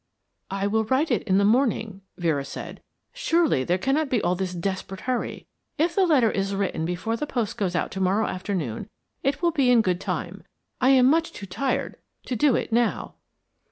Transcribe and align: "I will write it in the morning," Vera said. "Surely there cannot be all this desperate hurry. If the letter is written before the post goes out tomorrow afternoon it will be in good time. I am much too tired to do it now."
"I 0.49 0.65
will 0.65 0.85
write 0.85 1.11
it 1.11 1.21
in 1.27 1.37
the 1.37 1.45
morning," 1.45 2.01
Vera 2.17 2.43
said. 2.43 2.81
"Surely 3.13 3.63
there 3.63 3.77
cannot 3.77 4.09
be 4.09 4.19
all 4.19 4.33
this 4.33 4.51
desperate 4.55 5.01
hurry. 5.01 5.45
If 5.77 5.93
the 5.93 6.07
letter 6.07 6.31
is 6.31 6.55
written 6.55 6.85
before 6.85 7.15
the 7.15 7.27
post 7.27 7.55
goes 7.55 7.75
out 7.75 7.91
tomorrow 7.91 8.25
afternoon 8.25 8.89
it 9.21 9.43
will 9.43 9.51
be 9.51 9.69
in 9.69 9.81
good 9.83 10.01
time. 10.01 10.43
I 10.81 10.89
am 10.89 11.05
much 11.05 11.33
too 11.33 11.45
tired 11.45 11.97
to 12.25 12.35
do 12.35 12.55
it 12.55 12.71
now." 12.73 13.13